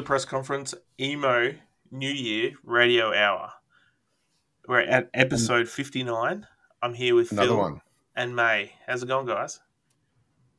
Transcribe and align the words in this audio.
Welcome 0.00 0.06
to 0.06 0.12
the 0.12 0.14
press 0.14 0.24
conference 0.24 0.74
Emo 0.98 1.52
New 1.90 2.08
Year 2.08 2.52
Radio 2.64 3.12
Hour. 3.14 3.50
We're 4.66 4.80
at 4.80 5.10
episode 5.12 5.66
mm. 5.66 5.68
59. 5.68 6.46
I'm 6.80 6.94
here 6.94 7.14
with 7.14 7.32
Another 7.32 7.48
Phil 7.48 7.58
one. 7.58 7.80
and 8.16 8.34
May. 8.34 8.72
How's 8.86 9.02
it 9.02 9.08
going, 9.08 9.26
guys? 9.26 9.60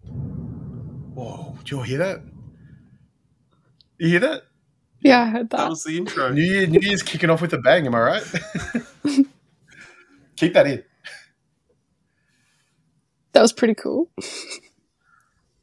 Whoa, 0.03 1.55
did 1.57 1.71
you 1.71 1.77
all 1.77 1.83
hear 1.83 1.97
that? 1.97 2.21
You 3.97 4.09
hear 4.09 4.19
that? 4.19 4.43
Yeah, 4.99 5.21
I 5.23 5.25
heard 5.29 5.49
That 5.49 5.57
that. 5.57 5.69
was 5.69 5.85
the 5.85 5.97
intro. 5.97 6.31
New 6.31 6.43
Year, 6.43 6.67
New 6.67 6.79
Year's 6.79 7.01
kicking 7.01 7.31
off 7.31 7.41
with 7.41 7.53
a 7.53 7.57
bang. 7.57 7.87
Am 7.87 7.95
I 7.95 7.99
right? 7.99 8.23
Keep 10.35 10.53
that 10.53 10.67
in. 10.67 10.83
That 13.31 13.41
was 13.41 13.53
pretty 13.53 13.73
cool. 13.73 14.11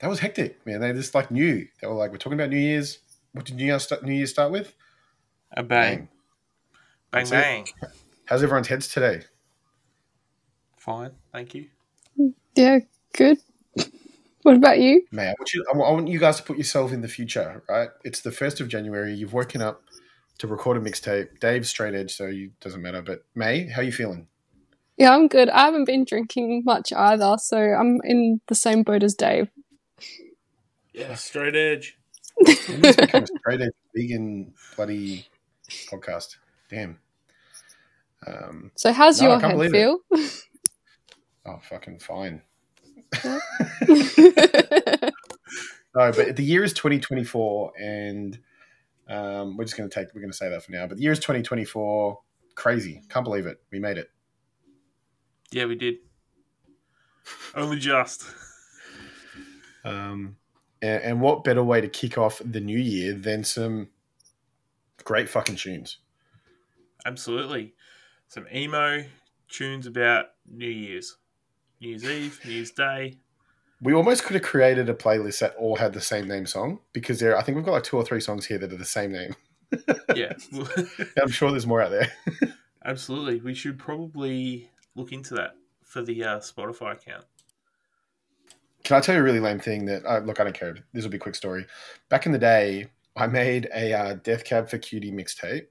That 0.00 0.08
was 0.08 0.20
hectic, 0.20 0.64
man. 0.64 0.80
They 0.80 0.92
just 0.92 1.12
like 1.12 1.32
knew. 1.32 1.66
They 1.80 1.88
were 1.88 1.94
like, 1.94 2.12
"We're 2.12 2.18
talking 2.18 2.38
about 2.38 2.50
New 2.50 2.56
Year's. 2.56 2.98
What 3.38 3.44
did 3.44 3.54
New 3.54 3.66
Year 3.66 3.78
start, 3.78 4.02
New 4.02 4.14
Year 4.14 4.26
start 4.26 4.50
with? 4.50 4.74
A 5.52 5.62
bang. 5.62 6.08
Bang, 7.12 7.24
That's 7.24 7.30
bang. 7.30 7.66
How's 8.24 8.42
everyone's 8.42 8.66
heads 8.66 8.88
today? 8.88 9.20
Fine. 10.76 11.12
Thank 11.32 11.54
you. 11.54 11.66
Yeah, 12.56 12.80
good. 13.16 13.38
What 14.42 14.56
about 14.56 14.80
you? 14.80 15.06
Man, 15.12 15.28
I 15.28 15.34
want, 15.38 15.54
you, 15.54 15.64
I 15.72 15.76
want 15.76 16.08
you 16.08 16.18
guys 16.18 16.38
to 16.38 16.42
put 16.42 16.58
yourself 16.58 16.92
in 16.92 17.00
the 17.00 17.06
future, 17.06 17.62
right? 17.68 17.90
It's 18.02 18.22
the 18.22 18.32
first 18.32 18.60
of 18.60 18.66
January. 18.66 19.14
You've 19.14 19.32
woken 19.32 19.62
up 19.62 19.82
to 20.38 20.48
record 20.48 20.76
a 20.76 20.80
mixtape. 20.80 21.38
Dave's 21.38 21.68
straight 21.68 21.94
edge, 21.94 22.16
so 22.16 22.24
it 22.24 22.58
doesn't 22.58 22.82
matter. 22.82 23.02
But 23.02 23.22
May, 23.36 23.68
how 23.68 23.82
are 23.82 23.84
you 23.84 23.92
feeling? 23.92 24.26
Yeah, 24.96 25.14
I'm 25.14 25.28
good. 25.28 25.48
I 25.48 25.66
haven't 25.66 25.84
been 25.84 26.04
drinking 26.04 26.64
much 26.64 26.92
either, 26.92 27.36
so 27.38 27.56
I'm 27.56 28.00
in 28.02 28.40
the 28.48 28.56
same 28.56 28.82
boat 28.82 29.04
as 29.04 29.14
Dave. 29.14 29.48
Yeah, 30.92 31.14
straight 31.14 31.54
edge. 31.54 31.98
When 32.40 32.80
did 32.80 32.96
become 32.96 33.24
a 33.24 33.26
straight 33.26 33.60
edge 33.62 33.72
vegan 33.94 34.54
bloody 34.76 35.26
podcast? 35.86 36.36
Damn. 36.70 36.98
Um, 38.26 38.70
So, 38.74 38.92
how's 38.92 39.20
No, 39.20 39.28
your 39.30 39.40
can't 39.40 39.52
head, 39.52 39.70
believe 39.70 39.72
Phil? 39.72 40.00
oh, 41.46 41.60
fucking 41.68 41.98
fine. 42.00 42.42
No, 45.94 46.12
but 46.12 46.36
the 46.36 46.44
year 46.44 46.62
is 46.62 46.74
2024, 46.74 47.72
and 47.80 48.38
um, 49.08 49.56
we're 49.56 49.64
just 49.64 49.76
going 49.76 49.88
to 49.88 49.92
take, 49.94 50.14
we're 50.14 50.20
going 50.20 50.30
to 50.30 50.36
say 50.36 50.48
that 50.50 50.62
for 50.62 50.70
now. 50.70 50.86
But 50.86 50.98
the 50.98 51.02
year 51.02 51.10
is 51.12 51.18
2024. 51.18 52.20
Crazy. 52.54 53.02
Can't 53.08 53.24
believe 53.24 53.46
it. 53.46 53.60
We 53.72 53.80
made 53.80 53.96
it. 53.98 54.08
Yeah, 55.50 55.64
we 55.64 55.74
did. 55.74 55.96
Only 57.54 57.78
just. 57.78 58.24
Um, 59.84 60.36
and, 60.82 61.02
and 61.02 61.20
what 61.20 61.44
better 61.44 61.62
way 61.62 61.80
to 61.80 61.88
kick 61.88 62.18
off 62.18 62.40
the 62.44 62.60
new 62.60 62.78
year 62.78 63.12
than 63.12 63.44
some 63.44 63.88
great 65.04 65.28
fucking 65.28 65.56
tunes? 65.56 65.98
Absolutely. 67.06 67.74
Some 68.28 68.46
emo 68.54 69.04
tunes 69.48 69.86
about 69.86 70.26
New 70.50 70.68
Year's. 70.68 71.16
New 71.80 71.90
Year's 71.90 72.04
Eve, 72.04 72.40
New 72.44 72.52
Year's 72.52 72.70
Day. 72.70 73.18
We 73.80 73.94
almost 73.94 74.24
could 74.24 74.34
have 74.34 74.42
created 74.42 74.88
a 74.88 74.94
playlist 74.94 75.38
that 75.38 75.54
all 75.56 75.76
had 75.76 75.92
the 75.92 76.00
same 76.00 76.26
name 76.26 76.46
song 76.46 76.80
because 76.92 77.20
there, 77.20 77.38
I 77.38 77.42
think 77.42 77.56
we've 77.56 77.64
got 77.64 77.72
like 77.72 77.84
two 77.84 77.96
or 77.96 78.04
three 78.04 78.20
songs 78.20 78.46
here 78.46 78.58
that 78.58 78.72
are 78.72 78.76
the 78.76 78.84
same 78.84 79.12
name. 79.12 79.34
Yeah. 80.16 80.32
I'm 81.22 81.28
sure 81.30 81.50
there's 81.50 81.66
more 81.66 81.82
out 81.82 81.90
there. 81.90 82.10
Absolutely. 82.84 83.40
We 83.40 83.52
should 83.52 83.78
probably 83.78 84.70
look 84.94 85.12
into 85.12 85.34
that 85.34 85.56
for 85.84 86.02
the 86.02 86.24
uh, 86.24 86.38
Spotify 86.38 86.94
account. 86.94 87.26
Can 88.88 88.96
I 88.96 89.00
tell 89.00 89.14
you 89.14 89.20
a 89.20 89.24
really 89.24 89.38
lame 89.38 89.58
thing 89.58 89.84
that, 89.84 90.02
uh, 90.06 90.20
look, 90.20 90.40
I 90.40 90.44
don't 90.44 90.58
care. 90.58 90.74
This 90.94 91.04
will 91.04 91.10
be 91.10 91.18
a 91.18 91.20
quick 91.20 91.34
story. 91.34 91.66
Back 92.08 92.24
in 92.24 92.32
the 92.32 92.38
day, 92.38 92.86
I 93.16 93.26
made 93.26 93.68
a 93.74 93.92
uh, 93.92 94.14
Death 94.14 94.44
Cab 94.44 94.70
for 94.70 94.78
Cutie 94.78 95.12
mixtape, 95.12 95.66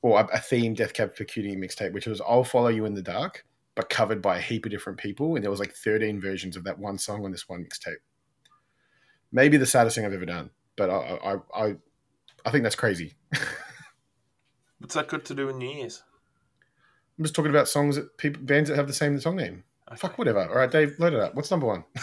or 0.00 0.20
a, 0.20 0.24
a 0.26 0.38
themed 0.38 0.76
Death 0.76 0.94
Cab 0.94 1.12
for 1.12 1.24
Cutie 1.24 1.56
mixtape, 1.56 1.92
which 1.92 2.06
was 2.06 2.20
I'll 2.20 2.44
Follow 2.44 2.68
You 2.68 2.84
in 2.84 2.94
the 2.94 3.02
Dark, 3.02 3.44
but 3.74 3.90
covered 3.90 4.22
by 4.22 4.38
a 4.38 4.40
heap 4.40 4.64
of 4.64 4.70
different 4.70 4.96
people. 4.96 5.34
And 5.34 5.42
there 5.42 5.50
was 5.50 5.58
like 5.58 5.74
13 5.74 6.20
versions 6.20 6.56
of 6.56 6.62
that 6.62 6.78
one 6.78 6.98
song 6.98 7.24
on 7.24 7.32
this 7.32 7.48
one 7.48 7.64
mixtape. 7.64 7.96
Maybe 9.32 9.56
the 9.56 9.66
saddest 9.66 9.96
thing 9.96 10.06
I've 10.06 10.12
ever 10.12 10.24
done, 10.24 10.50
but 10.76 10.88
I, 10.88 10.94
I, 10.94 11.64
I, 11.64 11.76
I 12.46 12.50
think 12.52 12.62
that's 12.62 12.76
crazy. 12.76 13.14
What's 14.78 14.94
that 14.94 15.08
got 15.08 15.24
to 15.24 15.34
do 15.34 15.48
with 15.48 15.56
New 15.56 15.68
Year's? 15.68 16.04
I'm 17.18 17.24
just 17.24 17.34
talking 17.34 17.50
about 17.50 17.66
songs 17.66 17.96
that 17.96 18.16
people, 18.18 18.40
bands 18.40 18.70
that 18.70 18.76
have 18.76 18.86
the 18.86 18.94
same 18.94 19.18
song 19.18 19.34
name. 19.34 19.64
Okay. 19.92 19.98
Fuck 19.98 20.18
whatever. 20.18 20.40
All 20.40 20.54
right, 20.56 20.70
Dave, 20.70 20.94
load 20.98 21.12
it 21.14 21.20
up. 21.20 21.34
What's 21.34 21.50
number 21.50 21.66
one? 21.66 21.84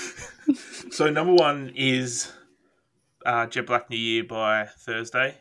So 0.92 1.08
number 1.10 1.34
one 1.36 1.72
is 1.76 2.32
uh, 3.26 3.46
Jet 3.46 3.68
Black 3.68 3.90
New 3.92 3.98
Year 3.98 4.24
by 4.24 4.66
Thursday. 4.66 5.38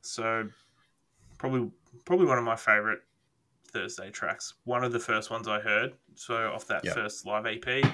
So 0.00 0.48
probably 1.38 1.70
probably 2.04 2.26
one 2.26 2.38
of 2.38 2.44
my 2.44 2.56
favorite 2.56 3.00
Thursday 3.72 4.10
tracks. 4.10 4.54
One 4.64 4.82
of 4.82 4.92
the 4.92 4.98
first 4.98 5.30
ones 5.30 5.46
I 5.46 5.60
heard. 5.60 5.92
So 6.16 6.34
off 6.52 6.66
that 6.66 6.84
Yeah. 6.84 6.94
first 6.94 7.24
live 7.24 7.46
EP. 7.46 7.84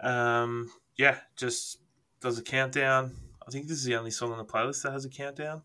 Um, 0.00 0.70
yeah, 0.96 1.18
just 1.36 1.78
does 2.20 2.38
a 2.38 2.42
countdown. 2.42 3.14
I 3.46 3.50
think 3.52 3.68
this 3.68 3.78
is 3.78 3.84
the 3.84 3.94
only 3.94 4.10
song 4.10 4.32
on 4.32 4.38
the 4.38 4.44
playlist 4.44 4.82
that 4.82 4.92
has 4.92 5.04
a 5.04 5.08
countdown 5.10 5.62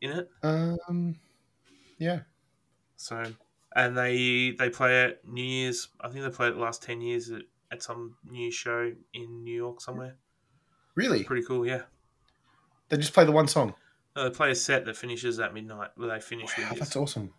in 0.00 0.10
it. 0.10 0.30
Um, 0.42 1.16
yeah. 1.98 2.20
So 2.96 3.24
and 3.76 3.96
they 3.96 4.56
they 4.58 4.70
play 4.70 5.04
it 5.04 5.20
New 5.24 5.44
Year's. 5.44 5.88
I 6.00 6.08
think 6.08 6.24
they 6.24 6.30
played 6.30 6.48
it 6.48 6.54
the 6.54 6.60
last 6.62 6.82
ten 6.82 7.00
years 7.00 7.30
at, 7.30 7.42
at 7.70 7.82
some 7.82 8.16
New 8.28 8.50
show 8.50 8.92
in 9.12 9.44
New 9.44 9.54
York 9.54 9.80
somewhere. 9.80 10.16
Really? 10.94 11.22
Pretty 11.24 11.46
cool, 11.46 11.66
yeah. 11.66 11.82
They 12.88 12.96
just 12.96 13.12
play 13.12 13.26
the 13.26 13.32
one 13.32 13.48
song. 13.48 13.74
No, 14.16 14.24
they 14.24 14.34
play 14.34 14.50
a 14.50 14.54
set 14.54 14.86
that 14.86 14.96
finishes 14.96 15.38
at 15.38 15.52
midnight, 15.52 15.90
where 15.96 16.08
they 16.08 16.20
finish 16.20 16.56
Wow, 16.56 16.72
that's 16.78 16.96
awesome. 16.96 17.34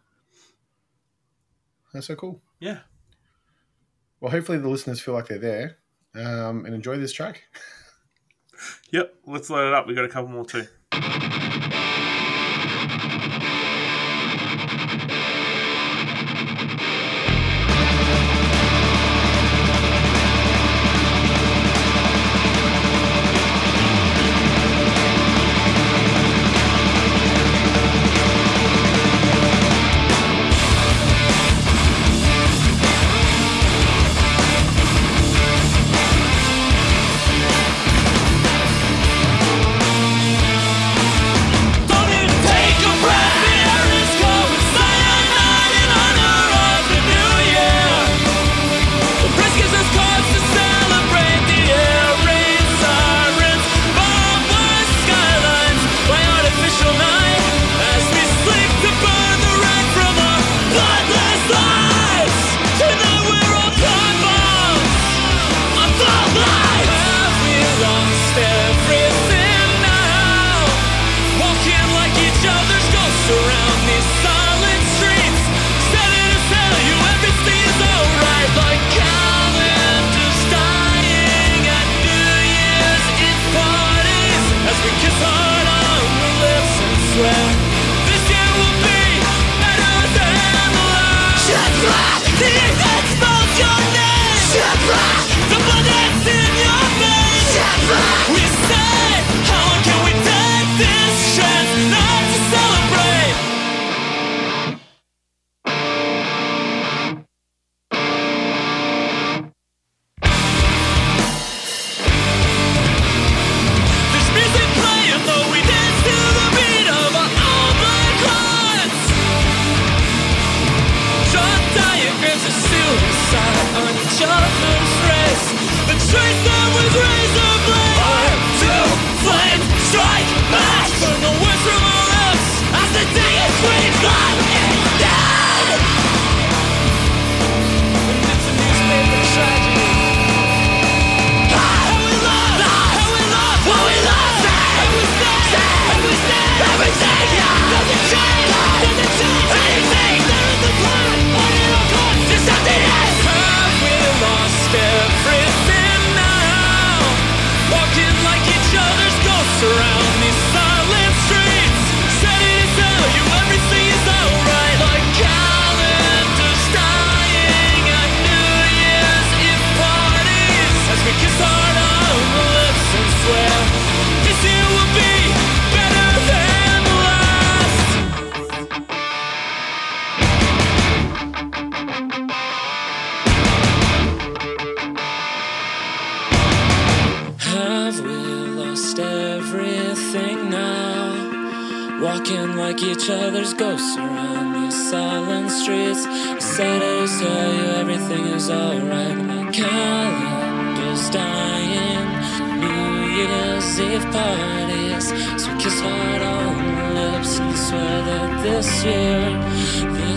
That's 1.91 2.05
so 2.05 2.15
cool. 2.15 2.39
Yeah, 2.59 2.79
Well, 4.19 4.31
hopefully 4.31 4.59
the 4.59 4.69
listeners 4.69 4.99
feel 4.99 5.15
like 5.15 5.27
they're 5.27 5.39
there 5.39 5.77
um, 6.13 6.65
and 6.65 6.75
enjoy 6.75 6.97
this 6.97 7.13
track. 7.13 7.43
yep. 8.91 9.15
Let's 9.25 9.49
load 9.49 9.67
it 9.67 9.73
up. 9.73 9.87
We 9.87 9.95
got 9.95 10.05
a 10.05 10.09
couple 10.09 10.29
more 10.29 10.45
too. 10.45 10.67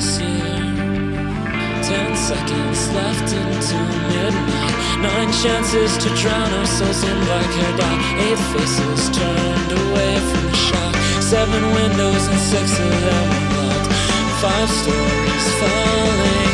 This. 0.01 0.19
Ten 1.89 2.17
seconds 2.17 2.81
left 2.93 3.29
until 3.33 3.87
midnight. 4.09 4.75
Nine 5.01 5.33
chances 5.33 5.97
to 5.99 6.09
drown 6.17 6.51
ourselves 6.55 7.03
in 7.05 7.17
black 7.25 7.51
hair 7.59 7.77
dye. 7.77 8.01
Eight 8.25 8.41
faces 8.53 9.11
turned 9.17 9.73
away 9.73 10.15
from 10.31 10.45
the 10.51 10.57
shock. 10.57 10.95
Seven 11.21 11.63
windows 11.75 12.25
and 12.29 12.41
six 12.53 12.67
of 12.81 12.95
them 13.07 13.29
locked. 13.57 13.93
Five 14.41 14.71
stories 14.71 15.47
falling 15.61 16.53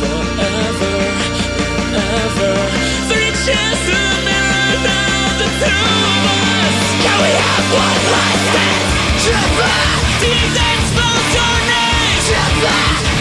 forever 0.00 0.96
and 1.66 1.94
ever. 2.24 2.54
Three 3.08 3.32
cheers 3.44 3.80
to 3.88 4.00
the 5.40 5.48
two 5.60 5.84
of 6.08 6.24
us. 6.40 6.78
Can 7.04 7.16
we 7.20 7.32
have 7.44 7.66
one 7.84 8.00
last 8.14 8.44
dance? 8.56 8.90
Tripper, 9.24 9.76
deep 10.20 10.48
that 10.56 10.80
spells 12.30 12.62
your 12.62 13.19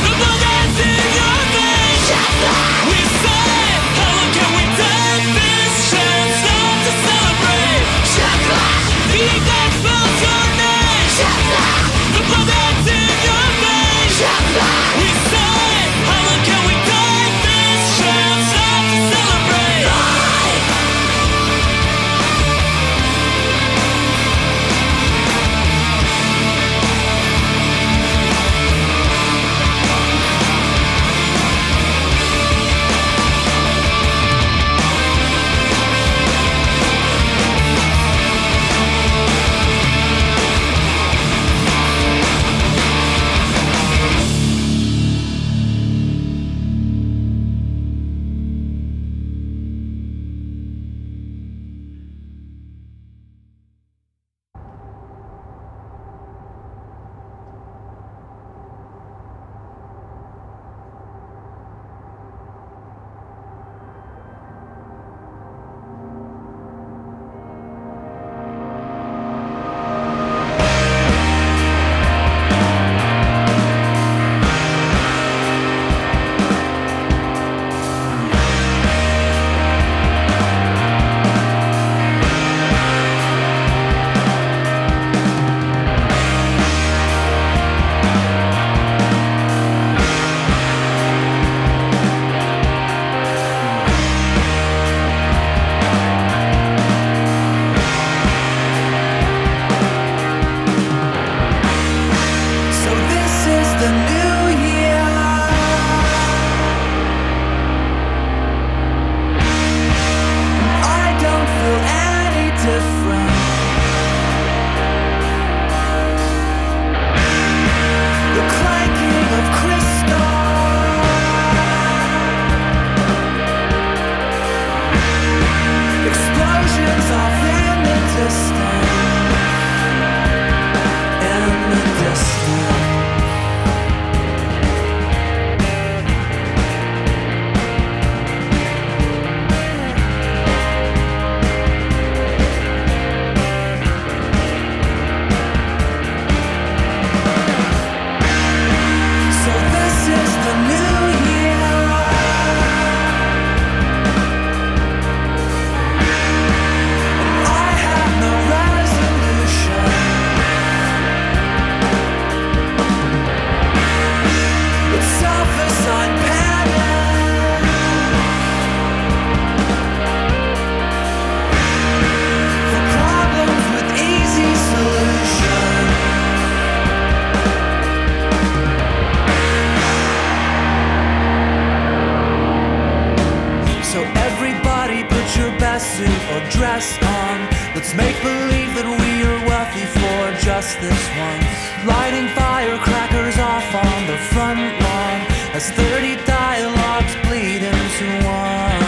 Let's 187.90 188.06
make 188.06 188.22
believe 188.22 188.70
that 188.78 188.86
we 188.86 189.26
are 189.26 189.42
wealthy 189.50 189.82
for 189.98 190.22
just 190.46 190.78
this 190.78 191.02
once. 191.18 191.50
Lighting 191.90 192.30
firecrackers 192.38 193.42
off 193.42 193.66
on 193.66 194.00
the 194.06 194.14
front 194.30 194.62
lawn 194.62 195.18
as 195.58 195.74
30 195.74 196.22
dialogues 196.22 197.18
bleed 197.26 197.66
into 197.66 198.06
one. 198.30 198.86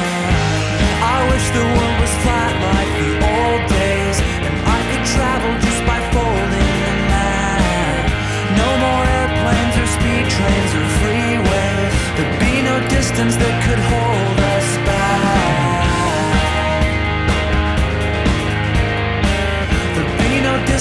I 1.01 1.17
wish 1.33 1.45
the 1.49 1.65
world 1.65 1.97
was 1.97 2.13
flat 2.21 2.53
like 2.77 2.91
the 3.01 3.13
old 3.25 3.63
days 3.73 4.21
and 4.21 4.53
I 4.69 4.79
could 4.93 5.05
travel 5.17 5.49
just 5.65 5.81
by 5.89 5.97
folding 6.13 6.73
the 6.85 6.93
map. 7.09 8.05
No 8.53 8.69
more 8.85 9.03
airplanes 9.17 9.75
or 9.81 9.87
speed 9.97 10.29
trains 10.29 10.71
or 10.77 10.85
freeways. 11.01 11.93
There'd 12.21 12.37
be 12.37 12.61
no 12.61 12.77
distance 12.85 13.33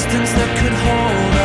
distance 0.01 0.33
that 0.33 0.59
could 0.59 0.73
hold 0.73 1.40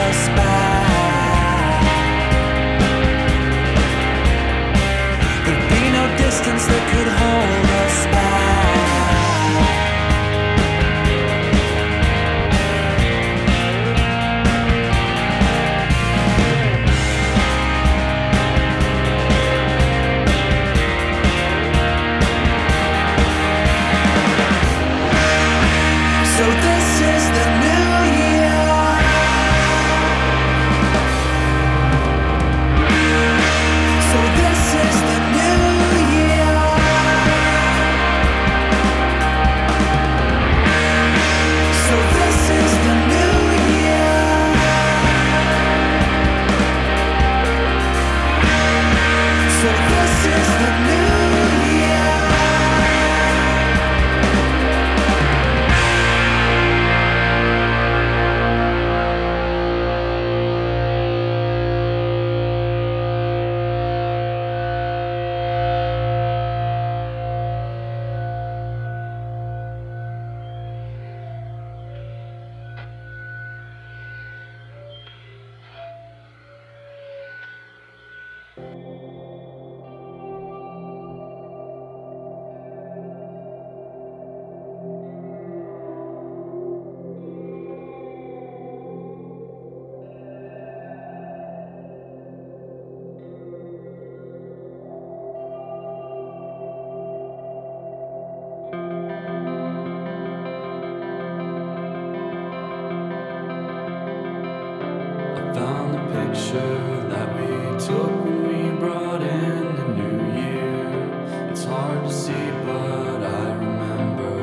found 105.55 105.93
the 105.93 106.03
picture 106.19 107.07
that 107.07 107.29
we 107.37 107.47
took 107.79 108.11
when 108.25 108.39
we 108.49 108.77
brought 108.77 109.21
in 109.21 109.75
the 109.77 109.87
new 109.99 110.17
year. 110.41 111.49
It's 111.49 111.63
hard 111.63 112.03
to 112.03 112.11
see, 112.11 112.47
but 112.65 113.23
I 113.23 113.53
remember. 113.63 114.35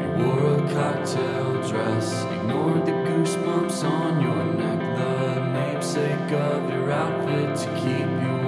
You 0.00 0.08
wore 0.18 0.54
a 0.58 0.74
cocktail 0.74 1.48
dress, 1.68 2.24
ignored 2.36 2.84
the 2.84 2.96
goosebumps 3.06 3.84
on 3.84 4.20
your 4.20 4.44
neck, 4.60 4.80
the 4.98 5.44
namesake 5.56 6.32
of 6.32 6.68
your 6.70 6.90
outfit 6.90 7.56
to 7.62 7.68
keep 7.80 8.08
you. 8.22 8.43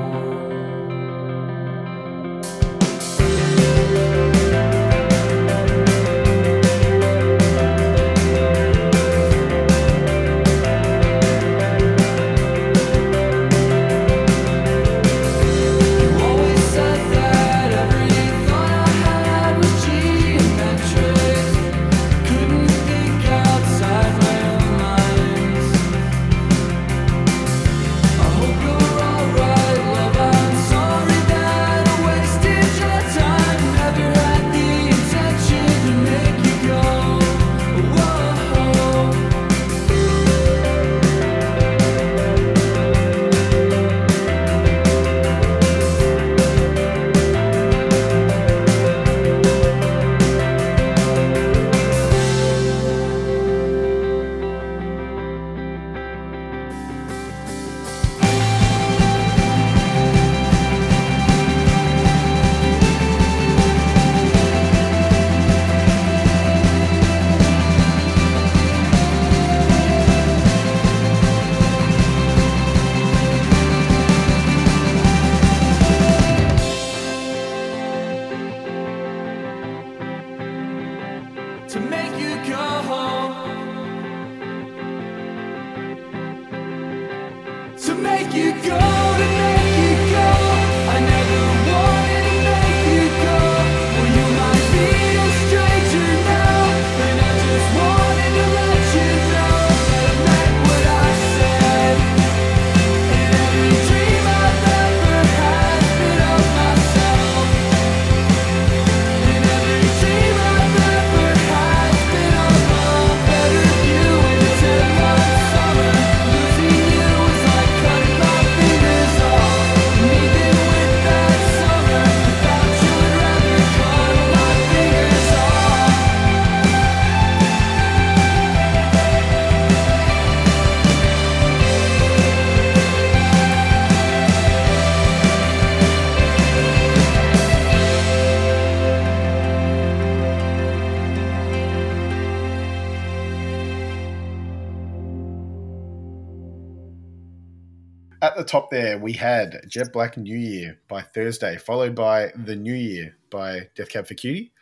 At 148.37 148.41
the 148.41 148.53
top 148.53 148.71
there, 148.71 148.99
we 148.99 149.15
had 149.15 149.63
Jet 149.67 149.95
Black 149.95 150.19
New 150.19 150.37
Year 150.37 150.79
by 150.89 151.01
Thursday, 151.01 151.57
followed 151.57 151.95
by 151.95 152.33
The 152.37 152.55
New 152.55 152.75
Year 152.75 153.17
by 153.31 153.71
Death 153.75 153.89
Cab 153.89 154.07
for 154.07 154.13
Cutie, 154.13 154.53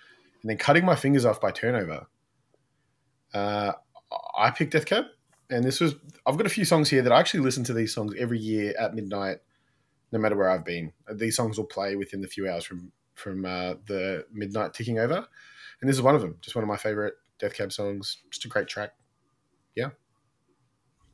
and 0.42 0.48
then 0.48 0.58
Cutting 0.58 0.84
My 0.84 0.94
Fingers 0.94 1.24
Off 1.24 1.40
by 1.40 1.50
Turnover. 1.50 2.06
Uh, 3.34 3.72
I 4.38 4.52
picked 4.52 4.74
Death 4.74 4.86
Cab, 4.86 5.06
and 5.50 5.64
this 5.64 5.80
was, 5.80 5.96
I've 6.24 6.36
got 6.36 6.46
a 6.46 6.50
few 6.50 6.64
songs 6.64 6.88
here 6.88 7.02
that 7.02 7.12
I 7.12 7.18
actually 7.18 7.40
listen 7.40 7.64
to 7.64 7.72
these 7.72 7.92
songs 7.92 8.14
every 8.16 8.38
year 8.38 8.76
at 8.78 8.94
midnight, 8.94 9.38
no 10.12 10.20
matter 10.20 10.36
where 10.36 10.50
I've 10.50 10.64
been. 10.64 10.92
These 11.12 11.34
songs 11.34 11.58
will 11.58 11.66
play 11.66 11.96
within 11.96 12.20
the 12.20 12.28
few 12.28 12.48
hours 12.48 12.62
from, 12.62 12.92
from 13.16 13.44
uh, 13.44 13.74
the 13.88 14.24
midnight 14.32 14.72
ticking 14.72 15.00
over. 15.00 15.26
And 15.80 15.90
this 15.90 15.96
is 15.96 16.02
one 16.02 16.14
of 16.14 16.20
them, 16.20 16.36
just 16.42 16.54
one 16.54 16.62
of 16.62 16.68
my 16.68 16.76
favorite 16.76 17.14
Death 17.40 17.54
Cab 17.54 17.72
songs. 17.72 18.18
Just 18.30 18.44
a 18.44 18.48
great 18.48 18.68
track. 18.68 18.90
Yeah. 19.74 19.88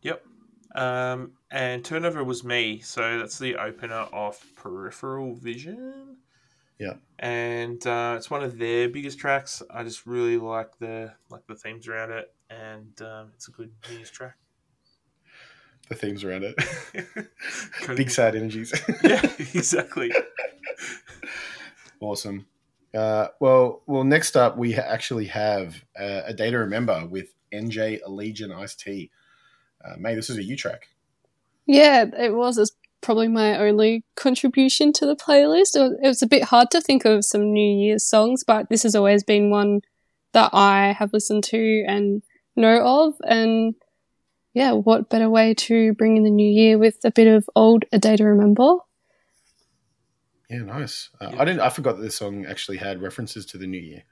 Yep. 0.03 0.23
Um, 0.75 1.33
and 1.51 1.85
Turnover 1.85 2.23
was 2.23 2.45
me, 2.45 2.79
so 2.81 3.19
that's 3.19 3.39
the 3.39 3.57
opener 3.57 4.07
of 4.13 4.39
Peripheral 4.57 5.35
Vision. 5.35 6.17
Yeah. 6.79 6.95
And 7.19 7.87
uh, 7.87 8.15
it's 8.17 8.31
one 8.31 8.43
of 8.43 8.57
their 8.59 8.89
biggest 8.89 9.19
tracks. 9.19 9.63
I 9.71 9.83
just 9.83 10.07
really 10.07 10.39
like 10.39 10.79
the 10.79 11.13
like 11.29 11.47
the 11.47 11.55
themes 11.55 11.87
around 11.89 12.13
it, 12.13 12.33
and 12.49 13.01
um, 13.03 13.33
it's 13.35 13.49
a 13.49 13.51
good 13.51 13.71
news 13.91 14.11
track. 14.11 14.37
The 15.89 15.97
themes 15.97 16.25
around 16.25 16.45
it. 16.45 16.55
Big 17.97 18.11
sad 18.11 18.37
energies. 18.37 18.73
Yeah, 19.03 19.21
exactly. 19.39 20.13
awesome. 22.01 22.47
Uh, 22.95 23.29
well, 23.41 23.83
well. 23.87 24.05
Next 24.05 24.37
up, 24.37 24.57
we 24.57 24.75
actually 24.77 25.27
have 25.27 25.85
uh, 25.99 26.23
a 26.25 26.33
day 26.33 26.51
to 26.51 26.59
remember 26.59 27.07
with 27.07 27.35
NJ 27.53 28.01
Legion 28.07 28.53
Iced 28.53 28.81
Tea. 28.81 29.11
Uh, 29.85 29.97
May, 29.99 30.15
this 30.15 30.31
is 30.31 30.39
a 30.39 30.43
U 30.43 30.57
track. 30.57 30.89
Yeah, 31.67 32.05
it 32.19 32.35
was. 32.35 32.59
It's 32.59 32.73
probably 33.01 33.29
my 33.29 33.59
only 33.59 34.05
contribution 34.17 34.93
to 34.95 35.07
the 35.07 35.17
playlist. 35.17 35.75
It 35.75 36.07
was, 36.07 36.23
a 36.23 36.27
bit 36.27 36.45
hard 36.45 36.71
to 36.73 36.81
think 36.81 37.05
of 37.05 37.25
some 37.25 37.53
New 37.53 37.85
Year's 37.85 38.05
songs, 38.05 38.45
but 38.45 38.69
this 38.69 38.83
has 38.83 38.95
always 38.95 39.25
been 39.25 39.51
one 39.51 39.81
that 40.33 40.51
I 40.53 40.93
have 40.93 41.13
listened 41.13 41.45
to 41.45 41.85
and 41.87 42.23
know 42.57 43.07
of. 43.07 43.15
And 43.23 43.75
yeah, 44.55 44.73
what 44.73 45.09
better 45.11 45.31
way 45.31 45.55
to 45.55 45.95
bring 45.95 46.17
in 46.17 46.25
the 46.25 46.31
new 46.31 46.51
year 46.51 46.79
with 46.79 46.99
a 47.05 47.11
bit 47.11 47.29
of 47.29 47.49
old 47.55 47.85
A 47.93 47.99
Day 47.99 48.17
to 48.17 48.25
Remember? 48.25 48.75
Yeah, 50.49 50.63
nice. 50.63 51.11
Uh, 51.21 51.31
Yeah. 51.33 51.41
I 51.41 51.45
didn't. 51.45 51.61
I 51.61 51.69
forgot 51.69 51.97
that 51.97 52.03
this 52.03 52.17
song 52.17 52.45
actually 52.45 52.79
had 52.79 53.01
references 53.01 53.47
to 53.47 53.59
the 53.59 53.67
new 53.67 53.79
year. 53.79 54.03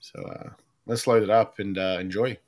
So 0.00 0.22
uh, 0.22 0.50
let's 0.86 1.06
load 1.06 1.22
it 1.22 1.30
up 1.30 1.58
and 1.58 1.76
uh, 1.76 1.98
enjoy. 2.00 2.38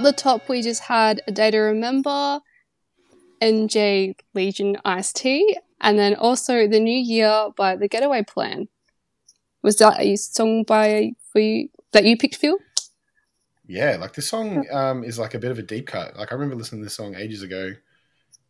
Up 0.00 0.04
the 0.04 0.12
top, 0.14 0.48
we 0.48 0.62
just 0.62 0.80
had 0.80 1.20
A 1.26 1.30
Day 1.30 1.50
to 1.50 1.58
Remember, 1.58 2.40
NJ 3.42 4.14
Legion 4.32 4.78
Iced 4.82 5.16
Tea, 5.16 5.58
and 5.78 5.98
then 5.98 6.14
also 6.14 6.66
The 6.66 6.80
New 6.80 6.98
Year 6.98 7.50
by 7.54 7.76
The 7.76 7.86
Getaway 7.86 8.22
Plan. 8.22 8.68
Was 9.62 9.76
that 9.76 10.00
a 10.00 10.16
song 10.16 10.64
by 10.64 11.12
for 11.30 11.40
you 11.40 11.68
that 11.92 12.06
you 12.06 12.16
picked, 12.16 12.36
Phil? 12.36 12.56
Yeah, 13.66 13.98
like 14.00 14.14
this 14.14 14.26
song 14.26 14.64
um, 14.72 15.04
is 15.04 15.18
like 15.18 15.34
a 15.34 15.38
bit 15.38 15.50
of 15.50 15.58
a 15.58 15.62
deep 15.62 15.88
cut. 15.88 16.16
Like 16.16 16.32
I 16.32 16.34
remember 16.34 16.56
listening 16.56 16.80
to 16.80 16.86
this 16.86 16.94
song 16.94 17.14
ages 17.14 17.42
ago. 17.42 17.74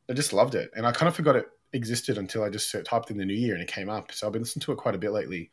I 0.09 0.13
just 0.13 0.33
loved 0.33 0.55
it, 0.55 0.71
and 0.77 0.87
I 0.87 0.93
kind 0.93 1.09
of 1.09 1.17
forgot 1.17 1.35
it 1.35 1.47
existed 1.73 2.17
until 2.17 2.45
I 2.45 2.49
just 2.49 2.73
typed 2.85 3.11
in 3.11 3.17
the 3.17 3.25
new 3.25 3.35
year 3.35 3.55
and 3.55 3.63
it 3.63 3.67
came 3.69 3.89
up. 3.89 4.13
So 4.13 4.25
I've 4.25 4.33
been 4.33 4.43
listening 4.43 4.63
to 4.67 4.73
it 4.73 4.79
quite 4.79 4.95
a 4.95 4.99
bit 4.99 5.11
lately. 5.11 5.51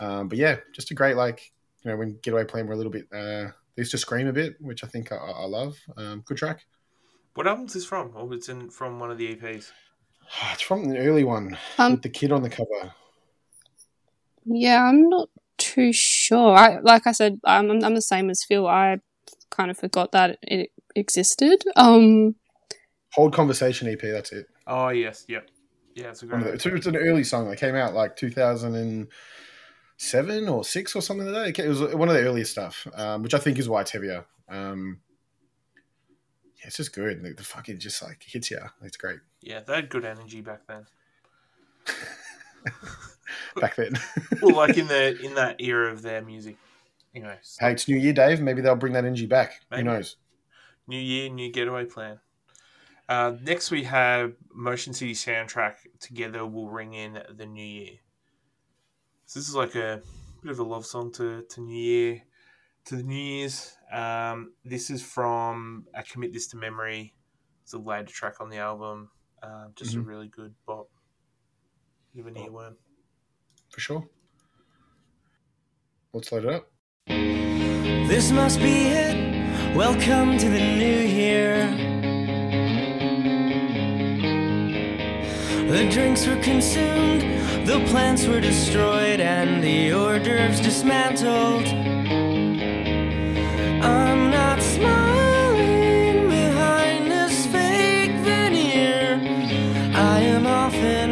Um, 0.00 0.28
but 0.28 0.36
yeah, 0.36 0.56
just 0.74 0.90
a 0.90 0.94
great 0.94 1.16
like 1.16 1.50
you 1.82 1.90
know 1.90 1.96
when 1.96 2.18
Getaway 2.22 2.44
Plan 2.44 2.66
were 2.66 2.74
a 2.74 2.76
little 2.76 2.92
bit 2.92 3.06
uh, 3.10 3.52
they 3.76 3.82
used 3.82 3.92
to 3.92 3.98
scream 3.98 4.26
a 4.26 4.32
bit, 4.32 4.54
which 4.60 4.84
I 4.84 4.86
think 4.86 5.12
I, 5.12 5.16
I 5.16 5.46
love. 5.46 5.78
Um, 5.96 6.22
good 6.26 6.36
track. 6.36 6.64
What 7.34 7.46
album's 7.46 7.74
this 7.74 7.84
from? 7.84 8.12
Or 8.14 8.32
it's 8.34 8.48
in 8.48 8.70
from 8.70 8.98
one 8.98 9.10
of 9.10 9.18
the 9.18 9.34
EPs? 9.34 9.70
It's 10.52 10.62
from 10.62 10.88
the 10.88 10.98
early 10.98 11.24
one 11.24 11.56
Um, 11.78 11.92
with 11.92 12.02
the 12.02 12.08
kid 12.08 12.32
on 12.32 12.42
the 12.42 12.50
cover. 12.50 12.92
Yeah, 14.44 14.84
I'm 14.84 15.08
not 15.08 15.28
too 15.58 15.92
sure. 15.92 16.56
I 16.56 16.78
like 16.80 17.06
I 17.06 17.12
said, 17.12 17.40
I'm 17.44 17.70
I'm 17.84 17.94
the 17.94 18.02
same 18.02 18.30
as 18.30 18.44
Phil. 18.44 18.66
I 18.66 18.98
kind 19.50 19.70
of 19.70 19.78
forgot 19.78 20.12
that 20.12 20.38
it 20.42 20.70
existed. 20.94 21.62
Um, 21.76 22.36
Hold 23.12 23.34
Conversation 23.34 23.88
EP. 23.88 24.00
That's 24.00 24.32
it. 24.32 24.46
Oh 24.66 24.88
yes, 24.88 25.24
yep. 25.28 25.48
Yeah, 25.94 26.10
it's 26.10 26.22
a 26.22 26.26
One 26.26 26.36
of 26.36 26.42
great 26.42 26.50
the, 26.50 26.54
it's, 26.54 26.66
it's 26.66 26.86
an 26.86 26.96
early 26.96 27.24
song. 27.24 27.50
It 27.50 27.58
came 27.58 27.74
out 27.74 27.94
like 27.94 28.16
2007 30.00 30.48
or 30.48 30.64
six 30.64 30.96
or 30.96 31.02
something 31.02 31.30
like 31.30 31.54
that. 31.54 31.64
It 31.64 31.68
was 31.68 31.80
one 31.94 32.08
of 32.08 32.14
the 32.14 32.22
earliest 32.22 32.52
stuff, 32.52 32.86
um, 32.94 33.22
which 33.22 33.34
I 33.34 33.38
think 33.38 33.58
is 33.58 33.68
why 33.68 33.82
it's 33.82 33.90
heavier. 33.90 34.24
Um, 34.48 35.00
yeah, 36.58 36.68
it's 36.68 36.78
just 36.78 36.94
good. 36.94 37.22
The, 37.22 37.34
the 37.34 37.42
fucking 37.42 37.78
just 37.78 38.02
like 38.02 38.22
hits 38.22 38.50
you. 38.50 38.60
It's 38.82 38.96
great. 38.96 39.18
Yeah, 39.42 39.60
they 39.60 39.74
had 39.74 39.90
good 39.90 40.06
energy 40.06 40.40
back 40.40 40.62
then. 40.66 40.86
Back 43.60 43.76
then. 43.76 43.98
Well, 44.42 44.56
like 44.56 44.76
in 44.76 44.86
the 44.86 45.20
in 45.20 45.34
that 45.34 45.60
era 45.60 45.92
of 45.92 46.02
their 46.02 46.22
music. 46.22 46.56
You 47.12 47.22
know, 47.22 47.34
hey, 47.58 47.72
it's 47.72 47.88
New 47.88 47.96
Year, 47.96 48.12
Dave. 48.12 48.40
Maybe 48.40 48.60
they'll 48.60 48.76
bring 48.76 48.92
that 48.94 49.04
energy 49.04 49.26
back. 49.26 49.60
Maybe. 49.70 49.82
Who 49.82 49.90
knows? 49.90 50.16
New 50.86 50.98
Year, 50.98 51.28
new 51.28 51.50
getaway 51.50 51.84
plan. 51.84 52.20
Uh, 53.08 53.34
next, 53.42 53.70
we 53.70 53.84
have 53.84 54.34
Motion 54.54 54.92
City 54.92 55.14
soundtrack. 55.14 55.74
Together, 55.98 56.46
we'll 56.46 56.68
ring 56.68 56.94
in 56.94 57.22
the 57.36 57.46
new 57.46 57.64
year. 57.64 57.98
So 59.30 59.38
this 59.38 59.48
is 59.48 59.54
like 59.54 59.76
a 59.76 60.02
bit 60.42 60.50
of 60.50 60.58
a 60.58 60.64
love 60.64 60.84
song 60.84 61.12
to 61.12 61.42
to 61.50 61.60
New 61.60 61.72
Year, 61.80 62.20
to 62.86 62.96
the 62.96 63.04
New 63.04 63.14
Year's. 63.14 63.76
Um, 63.92 64.54
this 64.64 64.90
is 64.90 65.02
from 65.04 65.86
I 65.94 66.02
Commit 66.02 66.32
This 66.32 66.48
to 66.48 66.56
Memory. 66.56 67.14
It's 67.62 67.72
a 67.72 67.78
later 67.78 68.06
track 68.06 68.40
on 68.40 68.50
the 68.50 68.56
album. 68.56 69.08
Uh, 69.40 69.66
just 69.76 69.94
a 69.94 69.98
Mhm. 69.98 70.06
really 70.06 70.26
good 70.26 70.56
bop. 70.66 70.88
Bit 72.12 72.22
of 72.22 72.26
an 72.26 72.34
earworm. 72.34 72.76
For 73.68 73.78
sure. 73.78 74.10
Let's 76.12 76.32
load 76.32 76.46
it 76.46 76.52
up. 76.52 76.72
This 77.06 78.32
must 78.32 78.58
be 78.58 78.88
it. 78.88 79.76
Welcome 79.76 80.38
to 80.38 80.48
the 80.48 80.58
new 80.58 81.02
year. 81.06 81.89
The 85.70 85.88
drinks 85.88 86.26
were 86.26 86.42
consumed, 86.42 87.22
the 87.64 87.78
plants 87.90 88.26
were 88.26 88.40
destroyed, 88.40 89.20
and 89.20 89.62
the 89.62 89.92
hors 89.92 90.18
d'oeuvres 90.18 90.60
dismantled. 90.60 91.68
I'm 93.80 94.32
not 94.32 94.60
smiling 94.60 96.28
behind 96.28 97.08
this 97.08 97.46
fake 97.46 98.16
veneer. 98.26 99.20
I 99.94 100.18
am 100.22 100.44
often 100.44 101.10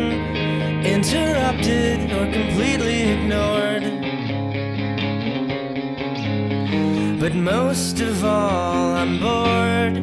interrupted 0.84 2.10
or 2.10 2.26
completely 2.32 3.12
ignored. 3.12 3.84
But 7.20 7.34
most 7.36 8.00
of 8.00 8.24
all, 8.24 8.96
I'm 8.96 9.20
bored. 9.20 9.96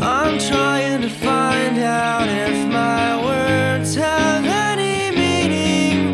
I'm 0.00 0.38
trying 0.38 0.89
to 1.02 1.08
find 1.08 1.78
out 1.78 2.28
if 2.28 2.68
my 2.68 3.16
words 3.24 3.94
have 3.94 4.44
any 4.44 5.10
meaning. 5.16 6.12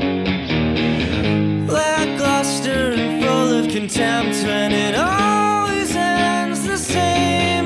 Lackluster 1.66 2.92
and 2.92 3.24
full 3.24 3.58
of 3.58 3.68
contempt 3.68 4.36
when 4.44 4.70
it 4.72 4.94
always 4.94 5.96
ends 5.96 6.64
the 6.66 6.78
same. 6.78 7.64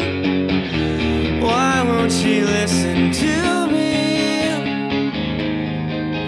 Why 1.43 1.83
won't 1.83 2.11
she 2.11 2.43
listen 2.43 3.13
to 3.13 3.67
me? 3.67 4.55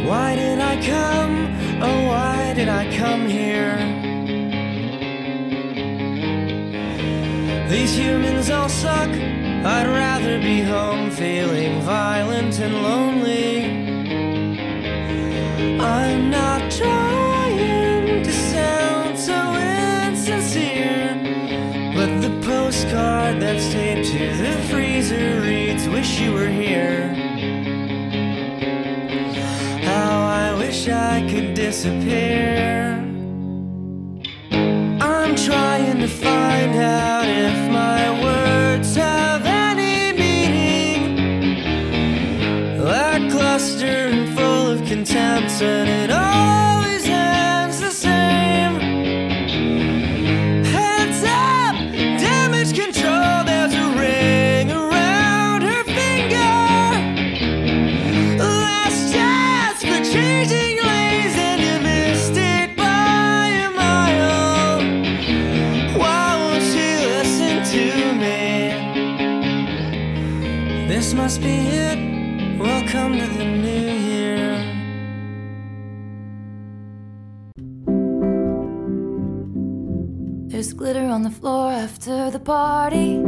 Why 0.06 0.34
did 0.36 0.58
I 0.58 0.76
come? 0.82 1.56
Oh, 1.80 2.06
why 2.08 2.52
did 2.54 2.68
I 2.68 2.84
come 2.96 3.26
here? 3.26 3.78
These 7.70 7.96
humans 7.96 8.50
all 8.50 8.68
suck. 8.68 9.31
I'd 9.64 9.86
rather 9.86 10.40
be 10.40 10.60
home 10.60 11.08
feeling 11.08 11.82
violent 11.82 12.58
and 12.58 12.82
lonely. 12.82 13.64
I'm 15.78 16.30
not 16.30 16.68
trying 16.68 18.24
to 18.24 18.32
sound 18.32 19.16
so 19.16 19.54
insincere, 19.54 21.14
but 21.94 22.20
the 22.20 22.40
postcard 22.44 23.40
that's 23.40 23.70
taped 23.70 24.08
to 24.08 24.36
the 24.36 24.52
freezer 24.68 25.40
reads, 25.42 25.88
Wish 25.88 26.18
you 26.18 26.32
were 26.32 26.48
here. 26.48 27.14
How 29.84 30.22
I 30.26 30.58
wish 30.58 30.88
I 30.88 31.24
could 31.30 31.54
disappear. 31.54 32.98
I'm 35.00 35.36
trying 35.36 36.00
to 36.00 36.08
find 36.08 36.74
out 36.74 37.28
if 37.28 37.61
and 45.62 45.88
it 45.88 46.10
always 46.10 47.04
ends 47.08 47.78
the 47.80 47.90
same. 47.90 48.80
Heads 50.64 51.22
up, 51.22 51.76
damage 52.18 52.74
control, 52.74 53.44
there's 53.44 53.72
a 53.74 53.86
ring 53.96 54.72
around 54.72 55.62
her 55.62 55.84
finger. 55.84 56.58
Last 58.38 59.12
chance 59.12 59.82
changing 60.12 60.78
and 61.36 61.60
you 61.60 61.78
missed 61.80 62.36
it 62.36 62.76
by 62.76 63.46
a 63.66 63.70
mile. 63.70 64.82
Why 65.96 66.36
won't 66.40 66.62
she 66.72 66.96
listen 67.06 67.62
to 67.74 67.84
me? 68.22 68.40
This 70.88 71.14
must 71.14 71.40
be 71.40 71.68
it. 71.68 71.98
Welcome 72.58 73.12
to 73.18 73.26
the 73.26 73.44
floor 81.42 81.72
after 81.72 82.30
the 82.30 82.38
party. 82.38 83.18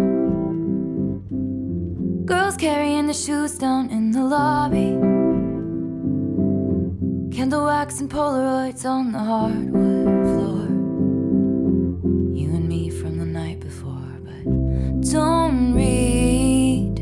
Girls 2.24 2.56
carrying 2.56 3.08
the 3.08 3.12
shoes 3.12 3.58
down 3.58 3.90
in 3.90 4.12
the 4.12 4.22
lobby. 4.22 4.90
Candle 7.36 7.64
wax 7.64 7.98
and 7.98 8.08
Polaroids 8.08 8.84
on 8.84 9.10
the 9.10 9.18
hardwood 9.18 10.26
floor. 10.30 10.66
You 12.38 12.54
and 12.54 12.68
me 12.68 12.88
from 12.88 13.18
the 13.18 13.26
night 13.26 13.58
before, 13.58 14.12
but 14.22 14.44
don't 15.10 15.74
read 15.74 16.94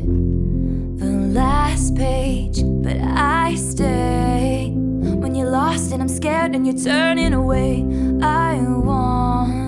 the 0.97 1.11
last 1.39 1.95
page. 1.95 2.63
But 2.85 2.97
I 2.97 3.53
stay 3.53 4.71
when 4.73 5.35
you're 5.35 5.51
lost 5.51 5.91
and 5.91 6.01
I'm 6.01 6.09
scared 6.09 6.55
and 6.55 6.65
you're 6.65 6.83
turning 6.83 7.35
away. 7.35 7.85
I 8.19 8.59
want 8.89 9.62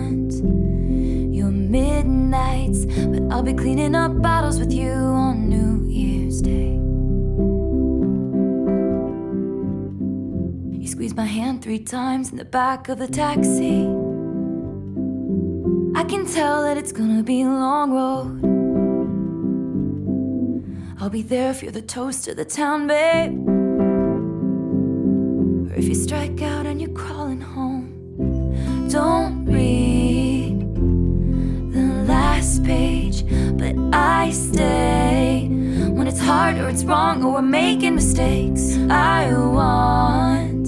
midnights, 1.75 2.85
but 2.85 3.21
I'll 3.31 3.43
be 3.43 3.53
cleaning 3.53 3.95
up 3.95 4.21
bottles 4.21 4.59
with 4.59 4.71
you 4.71 4.91
on 4.91 5.49
New 5.49 5.85
Year's 5.89 6.41
Day. 6.41 6.71
You 10.79 10.87
squeezed 10.87 11.17
my 11.17 11.25
hand 11.25 11.61
three 11.61 11.79
times 11.79 12.31
in 12.31 12.37
the 12.37 12.45
back 12.45 12.87
of 12.87 12.97
the 12.97 13.09
taxi. 13.23 13.81
I 16.01 16.03
can 16.11 16.23
tell 16.37 16.63
that 16.63 16.77
it's 16.77 16.93
gonna 16.93 17.23
be 17.23 17.41
a 17.41 17.49
long 17.67 17.87
road. 18.01 18.33
I'll 20.99 21.15
be 21.19 21.23
there 21.23 21.51
if 21.51 21.61
you're 21.61 21.73
the 21.73 21.89
toast 21.97 22.29
of 22.29 22.37
the 22.37 22.45
town, 22.45 22.87
babe. 22.87 23.33
Or 25.69 25.75
if 25.75 25.85
you 25.89 25.95
strike 26.07 26.41
out 26.41 26.54
I 34.25 34.31
stay 34.31 35.47
when 35.93 36.07
it's 36.07 36.19
hard 36.19 36.57
or 36.57 36.67
it's 36.67 36.83
wrong 36.83 37.23
or 37.23 37.33
we're 37.33 37.43
making 37.43 37.93
mistakes. 37.93 38.75
I 38.89 39.31
want 39.31 40.65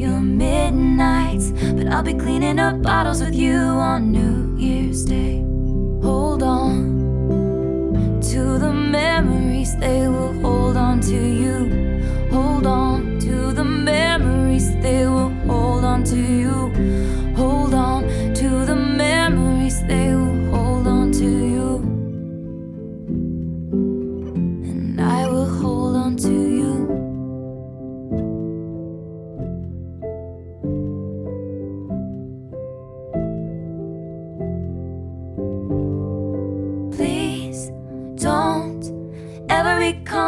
your 0.00 0.18
midnights, 0.18 1.50
but 1.50 1.88
I'll 1.88 2.02
be 2.02 2.14
cleaning 2.14 2.58
up 2.58 2.80
bottles 2.80 3.20
with 3.22 3.34
you 3.34 3.54
on 3.54 4.12
New 4.12 4.56
Year's 4.56 5.04
Day. 5.04 5.40
Hold 6.00 6.42
on 6.42 8.22
to 8.30 8.58
the 8.58 8.72
memories, 8.72 9.76
they 9.76 10.08
will 10.08 10.32
hold 10.40 10.78
on 10.78 11.00
to 11.00 11.18
you. 11.42 12.30
Hold 12.30 12.66
on 12.66 13.18
to 13.20 13.52
the 13.52 13.64
memories, 13.64 14.74
they 14.80 15.06
will 15.06 15.34
hold 15.46 15.84
on 15.84 16.02
to 16.04 16.16
you. 16.16 16.97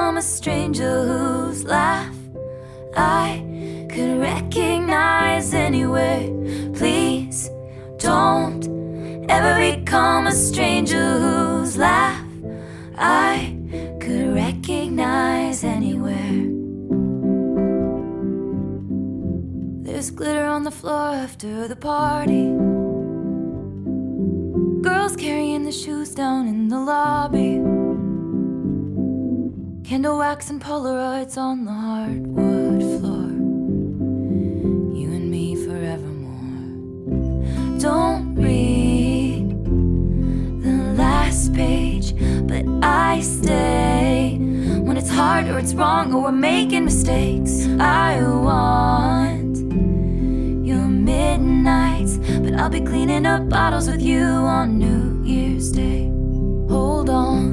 Become 0.01 0.17
a 0.17 0.23
stranger 0.23 1.05
whose 1.05 1.63
laugh 1.65 2.17
I 2.97 3.45
could 3.91 4.19
recognize 4.19 5.53
anywhere. 5.53 6.27
Please 6.73 7.51
don't 7.99 8.65
ever 9.29 9.55
become 9.61 10.27
a 10.27 10.33
stranger 10.33 11.19
whose 11.19 11.77
laugh 11.77 12.27
I 12.97 13.55
could 14.01 14.35
recognize 14.35 15.65
anywhere. 15.65 16.49
There's 19.85 20.11
glitter 20.11 20.47
on 20.47 20.63
the 20.65 20.71
floor 20.71 21.11
after 21.27 21.69
the 21.69 21.77
party. 21.77 22.47
Girls 24.81 25.15
carrying 25.15 25.65
the 25.65 25.73
shoes 25.73 26.15
down 26.15 26.49
in 26.49 26.69
the 26.69 26.81
lobby. 26.81 27.80
Candle 29.91 30.19
wax 30.19 30.51
and 30.51 30.63
Polaroids 30.63 31.37
on 31.37 31.65
the 31.65 31.73
hardwood 31.73 32.81
floor. 33.01 33.27
You 34.97 35.11
and 35.11 35.29
me 35.29 35.57
forevermore. 35.57 36.61
Don't 37.81 38.37
read 38.37 39.51
the 40.63 40.95
last 40.97 41.53
page, 41.55 42.15
but 42.47 42.65
I 42.85 43.21
stay 43.21 44.37
when 44.39 44.97
it's 44.97 45.11
hard 45.11 45.49
or 45.49 45.59
it's 45.59 45.75
wrong 45.75 46.15
or 46.15 46.23
we're 46.23 46.31
making 46.31 46.85
mistakes. 46.85 47.67
I 47.81 48.23
want 48.23 49.57
your 50.65 50.87
midnights, 50.87 52.19
but 52.39 52.55
I'll 52.55 52.71
be 52.71 52.81
cleaning 52.81 53.27
up 53.27 53.49
bottles 53.49 53.91
with 53.91 54.01
you 54.01 54.23
on 54.23 54.79
New 54.79 55.21
Year's 55.25 55.73
Day. 55.73 56.07
Hold 56.69 57.11
on 57.11 57.50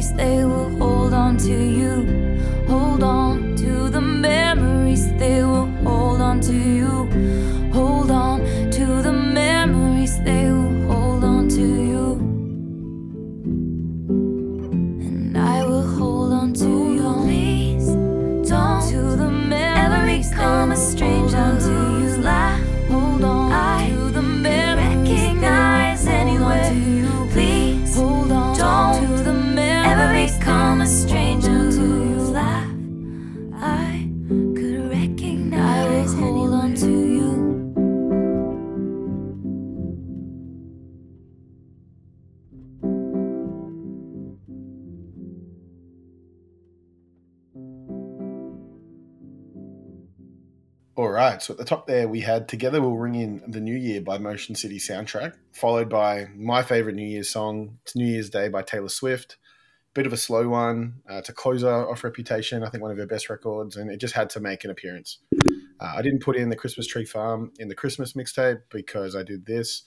memories, 0.00 0.12
they 0.14 0.44
will 0.44 0.70
hold 0.78 1.12
on 1.12 1.36
to 1.38 1.52
you. 1.52 2.06
Hold 2.66 3.02
on 3.02 3.29
All 51.00 51.08
right. 51.08 51.42
So 51.42 51.54
at 51.54 51.58
the 51.58 51.64
top 51.64 51.86
there, 51.86 52.06
we 52.06 52.20
had 52.20 52.46
Together 52.46 52.82
We'll 52.82 52.98
Ring 52.98 53.14
In 53.14 53.42
the 53.50 53.58
New 53.58 53.74
Year 53.74 54.02
by 54.02 54.18
Motion 54.18 54.54
City 54.54 54.78
Soundtrack, 54.78 55.32
followed 55.50 55.88
by 55.88 56.26
my 56.36 56.62
favorite 56.62 56.94
New 56.94 57.08
Year's 57.08 57.30
song, 57.30 57.78
It's 57.84 57.96
New 57.96 58.04
Year's 58.04 58.28
Day 58.28 58.50
by 58.50 58.60
Taylor 58.60 58.90
Swift. 58.90 59.38
Bit 59.94 60.04
of 60.04 60.12
a 60.12 60.18
slow 60.18 60.50
one 60.50 60.96
uh, 61.08 61.22
to 61.22 61.32
close 61.32 61.64
off 61.64 62.04
Reputation, 62.04 62.62
I 62.62 62.68
think 62.68 62.82
one 62.82 62.92
of 62.92 62.98
her 62.98 63.06
best 63.06 63.30
records, 63.30 63.78
and 63.78 63.90
it 63.90 63.96
just 63.96 64.12
had 64.12 64.28
to 64.30 64.40
make 64.40 64.62
an 64.62 64.70
appearance. 64.70 65.20
Uh, 65.80 65.94
I 65.96 66.02
didn't 66.02 66.20
put 66.20 66.36
in 66.36 66.50
the 66.50 66.54
Christmas 66.54 66.86
Tree 66.86 67.06
Farm 67.06 67.50
in 67.58 67.68
the 67.68 67.74
Christmas 67.74 68.12
mixtape 68.12 68.60
because 68.70 69.16
I 69.16 69.22
did 69.22 69.46
this. 69.46 69.84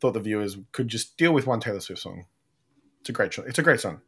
Thought 0.00 0.14
the 0.14 0.20
viewers 0.20 0.56
could 0.72 0.88
just 0.88 1.16
deal 1.16 1.32
with 1.32 1.46
one 1.46 1.60
Taylor 1.60 1.80
Swift 1.80 2.02
song. 2.02 2.26
It's 3.00 3.10
a 3.10 3.12
great, 3.12 3.32
cho- 3.32 3.42
it's 3.42 3.58
a 3.58 3.62
great 3.62 3.80
song. 3.80 4.00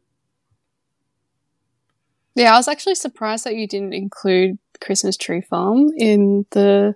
Yeah, 2.35 2.53
I 2.53 2.57
was 2.57 2.67
actually 2.67 2.95
surprised 2.95 3.43
that 3.43 3.55
you 3.55 3.67
didn't 3.67 3.93
include 3.93 4.57
Christmas 4.79 5.17
Tree 5.17 5.41
Farm 5.41 5.91
in 5.97 6.45
the 6.51 6.95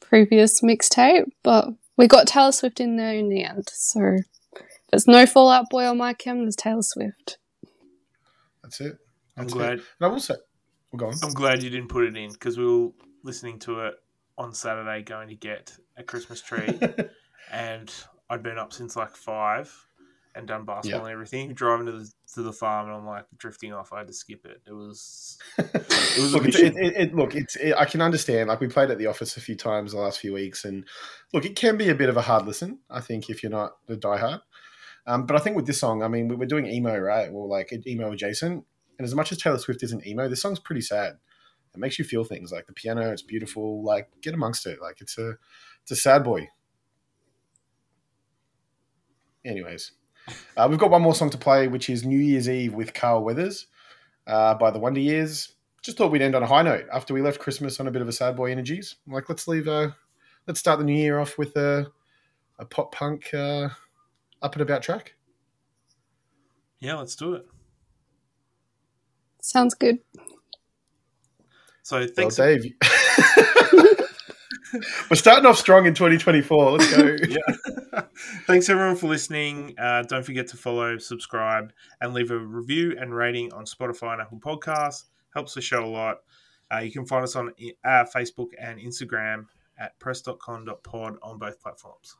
previous 0.00 0.62
mixtape, 0.62 1.26
but 1.42 1.68
we 1.96 2.08
got 2.08 2.26
Taylor 2.26 2.52
Swift 2.52 2.80
in 2.80 2.96
there 2.96 3.14
in 3.14 3.28
the 3.28 3.44
end. 3.44 3.68
So 3.72 4.16
there's 4.90 5.06
no 5.06 5.26
Fall 5.26 5.50
Out 5.50 5.70
Boy 5.70 5.86
on 5.86 5.98
my 5.98 6.14
chem, 6.14 6.42
there's 6.42 6.56
Taylor 6.56 6.82
Swift. 6.82 7.38
That's 8.62 8.80
it. 8.80 8.96
I'm 9.36 9.46
glad. 9.46 9.74
It. 9.74 9.84
And 10.00 10.06
I 10.06 10.08
will 10.08 10.20
say, 10.20 10.34
we'll 10.92 10.98
go 10.98 11.06
on. 11.08 11.14
I'm 11.22 11.34
glad 11.34 11.62
you 11.62 11.70
didn't 11.70 11.88
put 11.88 12.04
it 12.04 12.16
in 12.16 12.32
because 12.32 12.56
we 12.56 12.64
were 12.66 12.90
listening 13.22 13.58
to 13.60 13.80
it 13.80 13.94
on 14.38 14.54
Saturday, 14.54 15.02
going 15.02 15.28
to 15.28 15.34
get 15.34 15.76
a 15.96 16.02
Christmas 16.02 16.40
tree, 16.40 16.78
and 17.52 17.92
I'd 18.34 18.42
been 18.42 18.58
up 18.58 18.72
since 18.72 18.96
like 18.96 19.14
five 19.16 19.72
and 20.34 20.48
done 20.48 20.64
basketball 20.64 21.02
Yeah. 21.02 21.06
and 21.06 21.12
everything. 21.12 21.54
Driving 21.54 21.86
to 21.86 21.92
the 21.92 22.10
to 22.34 22.42
the 22.42 22.52
farm, 22.52 22.88
and 22.88 22.96
I'm 22.96 23.06
like 23.06 23.26
drifting 23.38 23.72
off. 23.72 23.92
I 23.92 23.98
had 23.98 24.08
to 24.08 24.12
skip 24.12 24.44
it. 24.44 24.60
It 24.66 24.72
was 24.72 25.38
it 25.58 26.18
was 26.18 26.34
look, 26.34 26.46
it's, 26.46 26.58
it, 26.58 26.74
it, 26.76 26.94
it, 26.96 27.14
look, 27.14 27.34
it's 27.36 27.54
it, 27.56 27.74
I 27.78 27.84
can 27.84 28.00
understand. 28.00 28.48
Like 28.48 28.60
we 28.60 28.66
played 28.66 28.90
at 28.90 28.98
the 28.98 29.06
office 29.06 29.36
a 29.36 29.40
few 29.40 29.54
times 29.54 29.92
the 29.92 29.98
last 29.98 30.18
few 30.18 30.32
weeks, 30.34 30.64
and 30.64 30.84
look, 31.32 31.44
it 31.44 31.54
can 31.54 31.76
be 31.76 31.88
a 31.88 31.94
bit 31.94 32.08
of 32.08 32.16
a 32.16 32.22
hard 32.22 32.46
listen. 32.46 32.80
I 32.90 33.00
think 33.00 33.30
if 33.30 33.42
you're 33.42 33.52
not 33.52 33.76
the 33.86 33.96
diehard, 33.96 34.40
um, 35.06 35.26
but 35.26 35.36
I 35.36 35.38
think 35.38 35.54
with 35.56 35.66
this 35.66 35.78
song, 35.78 36.02
I 36.02 36.08
mean, 36.08 36.26
we 36.28 36.34
were 36.34 36.46
doing 36.46 36.66
emo, 36.66 36.98
right? 36.98 37.32
Well, 37.32 37.48
like 37.48 37.72
emo 37.86 38.10
adjacent, 38.10 38.64
and 38.98 39.04
as 39.06 39.14
much 39.14 39.30
as 39.30 39.38
Taylor 39.38 39.58
Swift 39.58 39.82
isn't 39.84 40.04
emo, 40.06 40.28
this 40.28 40.42
song's 40.42 40.58
pretty 40.58 40.80
sad. 40.82 41.18
It 41.74 41.78
makes 41.80 41.98
you 41.98 42.04
feel 42.04 42.24
things 42.24 42.50
like 42.52 42.66
the 42.66 42.72
piano. 42.72 43.10
It's 43.10 43.22
beautiful. 43.22 43.84
Like 43.84 44.08
get 44.20 44.34
amongst 44.34 44.66
it. 44.66 44.80
Like 44.80 45.00
it's 45.00 45.16
a 45.18 45.34
it's 45.82 45.90
a 45.92 45.96
sad 45.96 46.24
boy. 46.24 46.48
Anyways, 49.44 49.92
uh, 50.56 50.66
we've 50.68 50.78
got 50.78 50.90
one 50.90 51.02
more 51.02 51.14
song 51.14 51.30
to 51.30 51.38
play, 51.38 51.68
which 51.68 51.90
is 51.90 52.04
New 52.04 52.18
Year's 52.18 52.48
Eve 52.48 52.74
with 52.74 52.94
Carl 52.94 53.22
Weathers 53.24 53.66
uh, 54.26 54.54
by 54.54 54.70
the 54.70 54.78
Wonder 54.78 55.00
Years. 55.00 55.52
Just 55.82 55.98
thought 55.98 56.10
we'd 56.10 56.22
end 56.22 56.34
on 56.34 56.42
a 56.42 56.46
high 56.46 56.62
note 56.62 56.86
after 56.92 57.12
we 57.12 57.20
left 57.20 57.40
Christmas 57.40 57.78
on 57.78 57.86
a 57.86 57.90
bit 57.90 58.00
of 58.00 58.08
a 58.08 58.12
sad 58.12 58.36
boy 58.36 58.50
energies. 58.50 58.96
Like 59.06 59.28
let's 59.28 59.46
leave. 59.46 59.68
Uh, 59.68 59.90
let's 60.46 60.60
start 60.60 60.78
the 60.78 60.84
new 60.84 60.96
year 60.96 61.18
off 61.18 61.36
with 61.36 61.56
a 61.56 61.86
a 62.58 62.64
pop 62.64 62.94
punk 62.94 63.34
uh, 63.34 63.68
up 64.40 64.54
and 64.54 64.62
about 64.62 64.82
track. 64.82 65.14
yeah, 66.80 66.94
let's 66.94 67.16
do 67.16 67.34
it. 67.34 67.46
Sounds 69.42 69.74
good. 69.74 69.98
So 71.82 71.98
Well, 71.98 72.08
thanks. 72.16 72.36
Dave, 72.36 72.64
we're 75.10 75.16
starting 75.16 75.46
off 75.46 75.58
strong 75.58 75.86
in 75.86 75.94
2024. 75.94 76.70
Let's 76.72 76.96
go. 76.96 77.16
yeah. 77.28 78.02
Thanks 78.46 78.68
everyone 78.68 78.96
for 78.96 79.08
listening. 79.08 79.74
Uh, 79.78 80.02
don't 80.02 80.24
forget 80.24 80.48
to 80.48 80.56
follow, 80.56 80.98
subscribe, 80.98 81.72
and 82.00 82.14
leave 82.14 82.30
a 82.30 82.38
review 82.38 82.96
and 82.98 83.14
rating 83.14 83.52
on 83.52 83.64
Spotify 83.64 84.12
and 84.14 84.22
Apple 84.22 84.40
Podcasts. 84.40 85.04
Helps 85.34 85.54
the 85.54 85.60
show 85.60 85.84
a 85.84 85.86
lot. 85.86 86.18
Uh, 86.72 86.78
you 86.78 86.92
can 86.92 87.06
find 87.06 87.24
us 87.24 87.36
on 87.36 87.52
uh, 87.84 88.04
Facebook 88.14 88.48
and 88.58 88.80
Instagram 88.80 89.46
at 89.78 89.98
press.con.pod 89.98 91.16
on 91.22 91.38
both 91.38 91.60
platforms. 91.60 92.16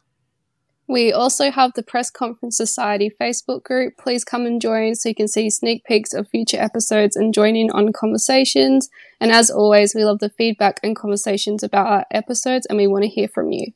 We 0.87 1.13
also 1.13 1.51
have 1.51 1.73
the 1.75 1.83
Press 1.83 2.11
Conference 2.11 2.57
Society 2.57 3.11
Facebook 3.19 3.63
group. 3.63 3.97
Please 3.97 4.23
come 4.23 4.45
and 4.45 4.61
join 4.61 4.95
so 4.95 5.09
you 5.09 5.15
can 5.15 5.29
see 5.29 5.49
sneak 5.49 5.85
peeks 5.85 6.13
of 6.13 6.29
future 6.29 6.61
episodes 6.61 7.17
and 7.17 7.33
join 7.33 7.57
in 7.57 7.71
on 7.71 7.93
conversations. 7.93 8.91
And 9.19 9.33
as 9.33 9.51
always, 9.51 9.95
we 9.95 10.05
love 10.05 10.19
the 10.19 10.29
feedback 10.29 10.81
and 10.83 10.95
conversations 10.95 11.63
about 11.63 11.87
our 11.87 12.05
episodes 12.11 12.67
and 12.67 12.77
we 12.77 12.87
want 12.87 13.05
to 13.05 13.09
hear 13.09 13.29
from 13.29 13.51
you. 13.51 13.73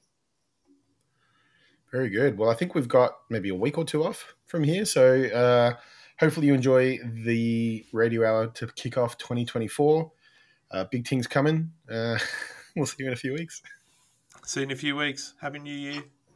Very 1.90 2.10
good. 2.10 2.36
Well, 2.36 2.50
I 2.50 2.54
think 2.54 2.74
we've 2.74 2.88
got 2.88 3.12
maybe 3.30 3.48
a 3.48 3.54
week 3.54 3.78
or 3.78 3.84
two 3.84 4.04
off 4.04 4.34
from 4.44 4.62
here. 4.62 4.84
So 4.84 5.24
uh, 5.24 5.80
hopefully 6.20 6.48
you 6.48 6.54
enjoy 6.54 6.98
the 7.02 7.86
radio 7.92 8.28
hour 8.28 8.48
to 8.48 8.66
kick 8.66 8.98
off 8.98 9.16
2024. 9.16 10.12
Uh, 10.70 10.84
big 10.90 11.08
things 11.08 11.26
coming. 11.26 11.70
Uh, 11.90 12.18
we'll 12.76 12.84
see 12.84 12.96
you 12.98 13.06
in 13.06 13.14
a 13.14 13.16
few 13.16 13.32
weeks. 13.32 13.62
See 14.44 14.60
you 14.60 14.64
in 14.64 14.72
a 14.72 14.76
few 14.76 14.96
weeks. 14.96 15.34
Happy 15.40 15.58
New 15.58 15.74
Year. 15.74 16.02